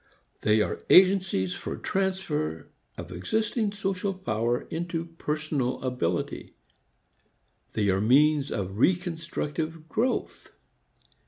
They 0.41 0.63
are 0.63 0.81
agencies 0.89 1.53
for 1.53 1.77
transfer 1.77 2.71
of 2.97 3.11
existing 3.11 3.71
social 3.73 4.15
power 4.15 4.61
into 4.71 5.05
personal 5.05 5.79
ability; 5.83 6.55
they 7.73 7.87
are 7.89 8.01
means 8.01 8.51
of 8.51 8.79
reconstructive 8.79 9.87
growth. 9.87 10.53